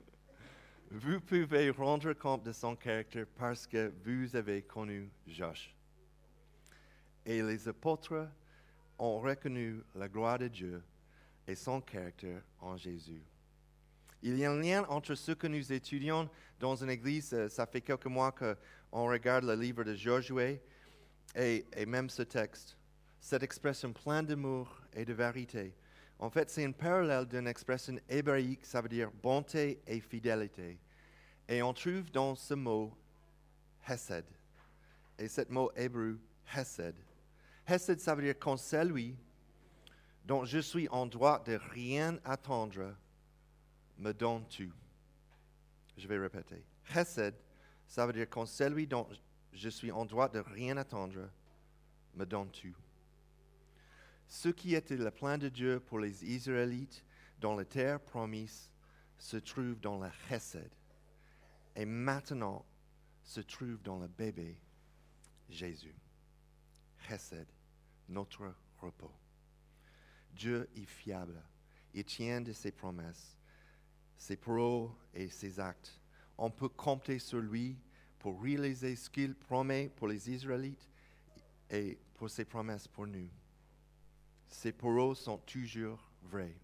Vous 0.90 1.20
pouvez 1.20 1.70
rendre 1.70 2.12
compte 2.12 2.42
de 2.44 2.52
son 2.52 2.76
caractère 2.76 3.26
parce 3.36 3.66
que 3.66 3.92
vous 4.04 4.36
avez 4.36 4.62
connu 4.62 5.10
Josh. 5.26 5.74
Et 7.24 7.42
les 7.42 7.68
apôtres 7.68 8.28
ont 8.98 9.20
reconnu 9.20 9.82
la 9.94 10.08
gloire 10.08 10.38
de 10.38 10.48
Dieu 10.48 10.82
et 11.50 11.56
son 11.56 11.80
caractère 11.80 12.42
en 12.60 12.76
Jésus. 12.76 13.22
Il 14.22 14.38
y 14.38 14.44
a 14.44 14.52
un 14.52 14.60
lien 14.60 14.84
entre 14.88 15.14
ce 15.16 15.32
que 15.32 15.46
nous 15.48 15.72
étudions 15.72 16.28
dans 16.60 16.76
une 16.76 16.90
église. 16.90 17.32
euh, 17.32 17.48
Ça 17.48 17.66
fait 17.66 17.80
quelques 17.80 18.06
mois 18.06 18.30
qu'on 18.32 19.06
regarde 19.06 19.44
le 19.44 19.54
livre 19.54 19.82
de 19.82 19.94
Josué 19.94 20.60
et, 21.34 21.64
et 21.74 21.86
même 21.86 22.08
ce 22.08 22.22
texte. 22.22 22.76
Cette 23.18 23.42
expression 23.42 23.92
pleine 23.92 24.26
d'amour 24.26 24.80
et 24.92 25.04
de 25.04 25.12
vérité. 25.12 25.74
En 26.18 26.30
fait, 26.30 26.50
c'est 26.50 26.64
un 26.64 26.72
parallèle 26.72 27.26
d'une 27.26 27.46
expression 27.46 27.96
hébraïque, 28.08 28.64
ça 28.64 28.80
veut 28.80 28.88
dire 28.88 29.10
bonté 29.10 29.80
et 29.86 30.00
fidélité. 30.00 30.78
Et 31.48 31.62
on 31.62 31.72
trouve 31.72 32.10
dans 32.10 32.34
ce 32.34 32.54
mot 32.54 32.92
Hesed. 33.88 34.26
Et 35.18 35.28
ce 35.28 35.40
mot 35.48 35.72
hébreu, 35.74 36.20
Hesed. 36.54 36.94
Hesed, 37.66 38.00
ça 38.00 38.14
veut 38.14 38.22
dire 38.22 38.38
quand 38.38 38.56
celui 38.58 39.16
je 40.44 40.58
suis 40.58 40.88
en 40.88 41.06
droit 41.06 41.42
de 41.42 41.58
rien 41.70 42.18
attendre 42.24 42.94
me 43.98 44.12
donne 44.12 44.46
tout. 44.48 44.72
Je 45.96 46.06
vais 46.06 46.18
répéter. 46.18 46.64
Hesed, 46.94 47.34
ça 47.86 48.06
veut 48.06 48.12
dire 48.12 48.28
quand 48.30 48.46
celui 48.46 48.86
dont 48.86 49.08
je 49.52 49.68
suis 49.68 49.90
en 49.90 50.04
droit 50.04 50.28
de 50.28 50.38
rien 50.38 50.76
attendre 50.76 51.28
me 52.14 52.24
donne 52.24 52.50
tout. 52.50 52.76
Ce 54.28 54.48
qui 54.48 54.74
était 54.74 54.96
le 54.96 55.10
plan 55.10 55.36
de 55.36 55.48
Dieu 55.48 55.80
pour 55.80 55.98
les 55.98 56.24
Israélites 56.24 57.04
dans 57.40 57.56
la 57.56 57.64
terre 57.64 58.00
promise 58.00 58.70
se 59.18 59.36
trouve 59.36 59.78
dans 59.80 59.98
la 59.98 60.12
Hesed. 60.30 60.70
Et 61.74 61.84
maintenant 61.84 62.64
se 63.22 63.40
trouve 63.40 63.82
dans 63.82 63.98
le 63.98 64.08
bébé 64.08 64.60
Jésus. 65.48 65.94
Hesed, 67.08 67.48
notre 68.08 68.54
repos. 68.80 69.19
Dieu 70.34 70.68
est 70.76 70.86
fiable. 70.86 71.42
Il 71.92 72.04
tient 72.04 72.40
de 72.40 72.52
ses 72.52 72.70
promesses, 72.70 73.36
ses 74.16 74.36
paroles 74.36 74.90
et 75.12 75.28
ses 75.28 75.58
actes. 75.58 76.00
On 76.38 76.50
peut 76.50 76.68
compter 76.68 77.18
sur 77.18 77.40
lui 77.40 77.76
pour 78.18 78.40
réaliser 78.42 78.96
ce 78.96 79.10
qu'il 79.10 79.34
promet 79.34 79.90
pour 79.96 80.08
les 80.08 80.30
Israélites 80.30 80.88
et 81.70 81.98
pour 82.14 82.30
ses 82.30 82.44
promesses 82.44 82.86
pour 82.86 83.06
nous. 83.06 83.28
Ses 84.48 84.72
paroles 84.72 85.16
sont 85.16 85.38
toujours 85.38 86.00
vraies. 86.22 86.56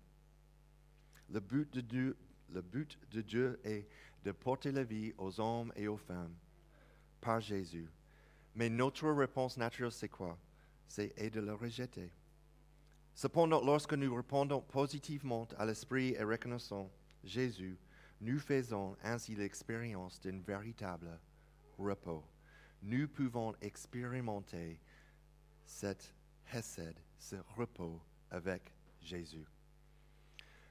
Le 1.30 1.40
but 1.40 1.72
de 1.72 1.80
Dieu, 1.80 2.16
le 2.50 2.62
but 2.62 2.98
de 3.10 3.22
Dieu 3.22 3.60
est 3.64 3.88
de 4.24 4.32
porter 4.32 4.72
la 4.72 4.84
vie 4.84 5.12
aux 5.18 5.40
hommes 5.40 5.72
et 5.76 5.88
aux 5.88 5.96
femmes 5.96 6.34
par 7.20 7.40
Jésus. 7.40 7.88
Mais 8.54 8.68
notre 8.68 9.08
réponse 9.10 9.56
naturelle, 9.56 9.92
c'est 9.92 10.08
quoi? 10.08 10.38
C'est 10.88 11.30
de 11.30 11.40
le 11.40 11.54
rejeter. 11.54 12.10
Cependant, 13.16 13.64
lorsque 13.64 13.94
nous 13.94 14.14
répondons 14.14 14.60
positivement 14.60 15.48
à 15.56 15.64
l'Esprit 15.64 16.10
et 16.10 16.22
reconnaissons 16.22 16.90
Jésus, 17.24 17.78
nous 18.20 18.38
faisons 18.38 18.94
ainsi 19.02 19.34
l'expérience 19.34 20.20
d'un 20.20 20.38
véritable 20.40 21.18
repos. 21.78 22.22
Nous 22.82 23.08
pouvons 23.08 23.54
expérimenter 23.62 24.78
cette 25.64 26.14
hesed, 26.52 27.00
ce 27.18 27.36
repos 27.56 28.02
avec 28.30 28.70
Jésus. 29.00 29.46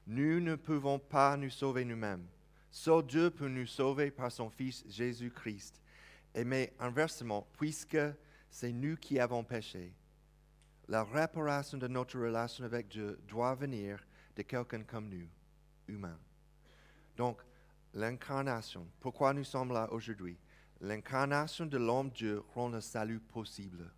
Nous 0.05 0.39
ne 0.39 0.53
pouvons 0.53 0.99
pas 0.99 1.35
nous 1.37 1.49
sauver 1.49 1.83
nous-mêmes. 1.83 2.27
Seul 2.69 3.03
Dieu 3.07 3.31
peut 3.31 3.47
nous 3.47 3.65
sauver 3.65 4.11
par 4.11 4.31
son 4.31 4.51
Fils 4.51 4.85
Jésus-Christ. 4.87 5.81
Et 6.35 6.43
mais 6.43 6.73
inversement, 6.79 7.47
puisque 7.57 7.97
c'est 8.51 8.71
nous 8.71 8.97
qui 8.97 9.19
avons 9.19 9.43
péché, 9.43 9.95
la 10.87 11.03
réparation 11.03 11.77
de 11.77 11.87
notre 11.87 12.19
relation 12.19 12.63
avec 12.63 12.87
Dieu 12.89 13.19
doit 13.27 13.55
venir 13.55 14.05
de 14.35 14.43
quelqu'un 14.43 14.83
comme 14.83 15.09
nous, 15.09 15.27
humain. 15.87 16.17
Donc, 17.17 17.41
l'incarnation, 17.93 18.87
pourquoi 18.99 19.33
nous 19.33 19.43
sommes 19.43 19.71
là 19.71 19.91
aujourd'hui? 19.91 20.37
L'incarnation 20.81 21.65
de 21.65 21.77
l'homme 21.77 22.09
Dieu 22.09 22.43
rend 22.53 22.69
le 22.69 22.81
salut 22.81 23.19
possible 23.19 23.89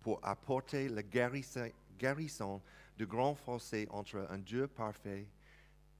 pour 0.00 0.20
apporter 0.22 0.88
le 0.88 1.02
guérison, 1.02 2.62
de 2.98 3.04
grands 3.04 3.34
fossés 3.34 3.86
entre 3.90 4.26
un 4.30 4.38
Dieu 4.38 4.66
parfait 4.68 5.28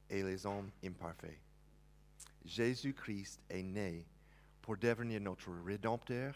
et 0.08 0.22
les 0.22 0.46
hommes 0.46 0.70
imparfaits. 0.84 1.40
Jésus-Christ 2.44 3.40
est 3.48 3.62
né 3.62 4.06
pour 4.60 4.76
devenir 4.76 5.20
notre 5.20 5.50
rédempteur 5.64 6.34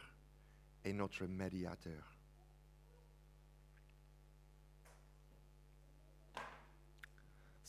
et 0.85 0.93
notre 0.93 1.27
médiateur. 1.27 2.16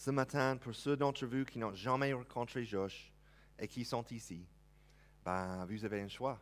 Ce 0.08 0.12
matin, 0.12 0.56
pour 0.56 0.74
ceux 0.74 0.96
d'entre 0.96 1.26
vous 1.26 1.44
qui 1.44 1.60
n'ont 1.60 1.74
jamais 1.74 2.14
rencontré 2.14 2.64
Josh 2.64 3.12
et 3.60 3.68
qui 3.68 3.84
sont 3.84 4.06
ici, 4.10 4.48
ben, 5.26 5.66
vous 5.66 5.84
avez 5.84 6.00
un 6.00 6.08
choix. 6.08 6.40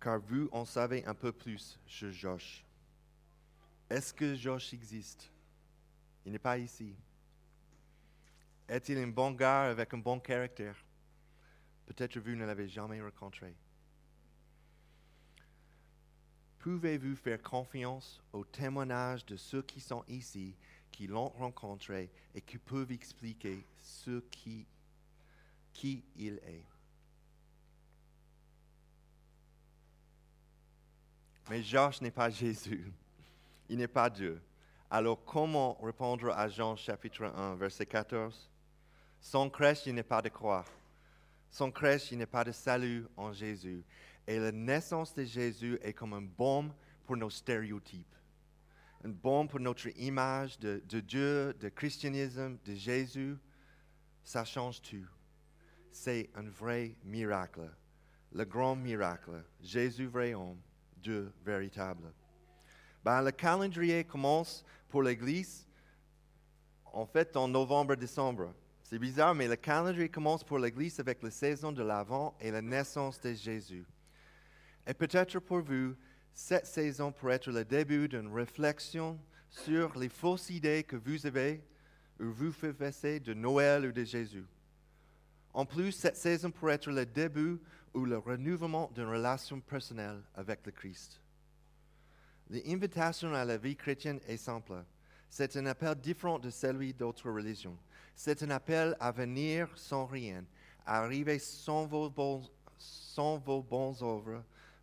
Car 0.00 0.20
vous 0.20 0.48
en 0.52 0.64
savez 0.64 1.04
un 1.04 1.16
peu 1.16 1.32
plus 1.32 1.80
sur 1.84 2.12
Josh. 2.12 2.64
Est-ce 3.90 4.14
que 4.14 4.36
Josh 4.36 4.72
existe? 4.72 5.32
Il 6.24 6.30
n'est 6.30 6.38
pas 6.38 6.58
ici. 6.58 6.94
Est-il 8.68 8.98
un 8.98 9.08
bon 9.08 9.32
gars 9.32 9.64
avec 9.64 9.92
un 9.94 9.98
bon 9.98 10.20
caractère? 10.20 10.76
Peut-être 11.86 12.20
vous 12.20 12.36
ne 12.36 12.44
l'avez 12.44 12.68
jamais 12.68 13.02
rencontré. 13.02 13.56
Pouvez-vous 16.60 17.16
faire 17.16 17.42
confiance 17.42 18.22
au 18.32 18.44
témoignage 18.44 19.26
de 19.26 19.36
ceux 19.36 19.62
qui 19.62 19.80
sont 19.80 20.04
ici, 20.06 20.54
qui 20.92 21.08
l'ont 21.08 21.30
rencontré 21.30 22.10
et 22.34 22.40
qui 22.40 22.58
peuvent 22.58 22.92
expliquer 22.92 23.66
ce 23.80 24.20
qui, 24.30 24.66
qui 25.72 26.04
il 26.16 26.34
est? 26.34 26.64
Mais 31.50 31.62
Josh 31.62 32.00
n'est 32.00 32.12
pas 32.12 32.30
Jésus. 32.30 32.92
Il 33.68 33.78
n'est 33.78 33.88
pas 33.88 34.08
Dieu. 34.08 34.40
Alors 34.90 35.24
comment 35.24 35.74
répondre 35.82 36.30
à 36.30 36.48
Jean 36.48 36.76
chapitre 36.76 37.24
1, 37.24 37.56
verset 37.56 37.86
14 37.86 38.50
Sans 39.20 39.48
crèche, 39.48 39.86
il 39.86 39.94
n'est 39.94 40.02
pas 40.02 40.22
de 40.22 40.28
croix. 40.28 40.64
Sans 41.50 41.70
crèche, 41.70 42.12
il 42.12 42.18
n'est 42.18 42.26
pas 42.26 42.44
de 42.44 42.52
salut 42.52 43.06
en 43.16 43.32
Jésus. 43.32 43.84
Et 44.26 44.38
la 44.38 44.52
naissance 44.52 45.14
de 45.14 45.24
Jésus 45.24 45.78
est 45.82 45.92
comme 45.92 46.12
un 46.12 46.22
baume 46.22 46.72
pour 47.04 47.16
nos 47.16 47.30
stéréotypes. 47.30 48.14
Un 49.04 49.08
baume 49.08 49.48
pour 49.48 49.60
notre 49.60 49.88
image 49.98 50.58
de, 50.58 50.82
de 50.88 51.00
Dieu, 51.00 51.54
de 51.54 51.68
christianisme, 51.68 52.58
de 52.64 52.74
Jésus. 52.74 53.36
Ça 54.22 54.44
change 54.44 54.80
tout. 54.80 55.08
C'est 55.90 56.30
un 56.34 56.48
vrai 56.48 56.96
miracle. 57.04 57.70
Le 58.32 58.44
grand 58.44 58.76
miracle. 58.76 59.44
Jésus, 59.60 60.06
vrai 60.06 60.34
homme. 60.34 60.60
Dieu 60.96 61.32
véritable. 61.44 62.12
Ben, 63.04 63.20
le 63.22 63.32
calendrier 63.32 64.04
commence 64.04 64.64
pour 64.88 65.02
l'Église 65.02 65.66
en 66.92 67.06
fait 67.06 67.36
en 67.36 67.48
novembre-décembre. 67.48 68.54
C'est 68.82 68.98
bizarre, 68.98 69.34
mais 69.34 69.48
le 69.48 69.56
calendrier 69.56 70.08
commence 70.08 70.44
pour 70.44 70.58
l'Église 70.58 71.00
avec 71.00 71.22
la 71.22 71.30
saison 71.30 71.72
de 71.72 71.82
l'Avent 71.82 72.36
et 72.40 72.50
la 72.50 72.60
naissance 72.60 73.20
de 73.20 73.32
Jésus. 73.32 73.86
Et 74.86 74.94
peut-être 74.94 75.38
pour 75.40 75.60
vous, 75.60 75.94
cette 76.34 76.66
saison 76.66 77.12
pourrait 77.12 77.36
être 77.36 77.50
le 77.50 77.64
début 77.64 78.08
d'une 78.08 78.32
réflexion 78.32 79.18
sur 79.50 79.98
les 79.98 80.08
fausses 80.08 80.50
idées 80.50 80.84
que 80.84 80.96
vous 80.96 81.26
avez 81.26 81.62
ou 82.20 82.32
vous 82.32 82.52
faites 82.52 83.22
de 83.22 83.34
Noël 83.34 83.86
ou 83.86 83.92
de 83.92 84.04
Jésus. 84.04 84.44
En 85.52 85.66
plus, 85.66 85.92
cette 85.92 86.16
saison 86.16 86.50
pourrait 86.50 86.74
être 86.74 86.90
le 86.90 87.04
début 87.04 87.58
ou 87.92 88.04
le 88.04 88.16
renouvellement 88.16 88.90
d'une 88.94 89.08
relation 89.08 89.60
personnelle 89.60 90.22
avec 90.34 90.64
le 90.64 90.72
Christ. 90.72 91.20
L'invitation 92.48 93.34
à 93.34 93.44
la 93.44 93.58
vie 93.58 93.76
chrétienne 93.76 94.20
est 94.26 94.38
simple. 94.38 94.84
C'est 95.28 95.56
un 95.56 95.66
appel 95.66 95.94
différent 95.94 96.38
de 96.38 96.50
celui 96.50 96.94
d'autres 96.94 97.30
religions. 97.30 97.76
C'est 98.14 98.42
un 98.42 98.50
appel 98.50 98.96
à 99.00 99.10
venir 99.10 99.68
sans 99.76 100.06
rien, 100.06 100.44
à 100.86 101.02
arriver 101.02 101.38
sans 101.38 101.86
vos, 101.86 102.10
bons, 102.10 102.50
sans 102.78 103.38
vos 103.38 103.62
bonnes 103.62 103.96
œuvres, 104.02 104.42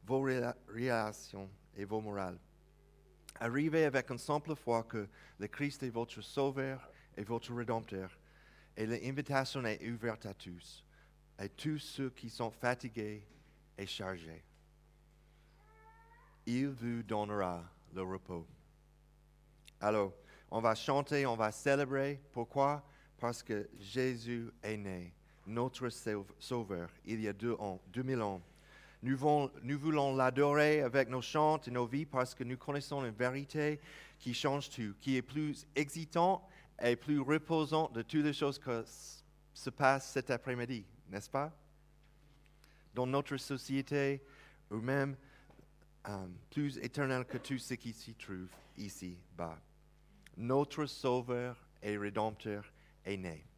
vos 0.10 0.22
relations 0.22 1.48
et 1.76 1.86
vos 1.86 2.02
morales. 2.02 2.40
Arrivez 3.40 3.86
avec 3.86 4.10
une 4.10 4.18
simple 4.18 4.56
foi 4.56 4.84
que 4.84 5.08
le 5.38 5.48
Christ 5.48 5.84
est 5.84 5.92
votre 5.92 6.20
sauveur 6.22 6.90
et 7.16 7.24
votre 7.24 7.54
rédempteur. 7.54 8.18
Et 8.76 8.88
l'invitation 8.88 9.64
est 9.66 9.88
ouverte 9.88 10.26
à 10.26 10.34
tous, 10.34 10.84
à 11.38 11.48
tous 11.48 11.78
ceux 11.78 12.10
qui 12.10 12.28
sont 12.28 12.50
fatigués 12.50 13.24
et 13.78 13.86
chargés. 13.86 14.44
Il 16.48 16.70
vous 16.70 17.04
donnera 17.04 17.64
le 17.94 18.02
repos. 18.02 18.48
Alors, 19.80 20.14
on 20.50 20.60
va 20.60 20.74
chanter, 20.74 21.28
on 21.28 21.36
va 21.36 21.52
célébrer. 21.52 22.20
Pourquoi? 22.32 22.84
Parce 23.20 23.44
que 23.44 23.70
Jésus 23.78 24.50
est 24.64 24.78
né, 24.78 25.14
notre 25.46 25.90
Sauveur, 26.40 26.90
il 27.06 27.22
y 27.22 27.28
a 27.28 27.34
deux 27.34 27.54
ans, 27.54 27.80
2000 27.90 28.22
ans. 28.22 28.42
Nous, 29.02 29.18
voulons, 29.18 30.16
l'adorer 30.16 30.82
avec 30.82 31.10
nos 31.10 31.22
chants 31.22 31.62
et 31.66 31.72
nos 31.72 31.86
vies 31.86 32.06
parce 32.06 32.36
que 32.36 32.44
nous 32.44 32.58
connaissons 32.58 33.06
une 33.06 33.14
vérité 33.14 33.80
qui 34.18 34.34
change 34.34 34.70
tout, 34.70 34.94
qui 35.00 35.16
est 35.16 35.22
plus 35.22 35.66
excitante 35.76 36.44
et 36.82 36.96
plus 36.96 37.20
reposante 37.20 37.94
de 37.94 38.02
toutes 38.02 38.24
les 38.24 38.34
choses 38.34 38.60
qui 38.60 38.70
se 39.54 39.70
passent 39.70 40.12
cet 40.12 40.32
après-midi, 40.32 40.86
n'est-ce 41.10 41.30
pas? 41.30 41.52
Dans 42.94 43.08
notre 43.08 43.38
société, 43.38 44.22
ou 44.70 44.78
même 44.78 45.16
um, 46.06 46.34
plus 46.50 46.78
éternel 46.80 47.26
que 47.26 47.38
tout 47.38 47.58
ce 47.58 47.74
qui 47.76 47.94
s'y 47.94 48.14
trouve 48.14 48.50
ici-bas. 48.78 49.60
Notre 50.38 50.86
Sauveur 50.86 51.56
et 51.82 51.98
Rédempteur 51.98 52.66
est 53.06 53.18
né. 53.18 53.49